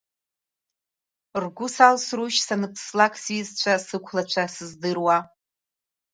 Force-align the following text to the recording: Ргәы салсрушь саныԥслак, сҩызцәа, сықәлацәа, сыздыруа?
Ргәы 1.43 1.67
салсрушь 1.75 2.39
саныԥслак, 2.45 3.13
сҩызцәа, 3.23 3.73
сықәлацәа, 3.85 4.43
сыздыруа? 4.53 5.17